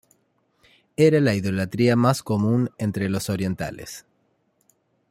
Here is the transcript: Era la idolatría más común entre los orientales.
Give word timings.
Era 0.97 1.19
la 1.21 1.35
idolatría 1.35 1.95
más 1.95 2.23
común 2.23 2.71
entre 2.79 3.07
los 3.07 3.29
orientales. 3.29 4.07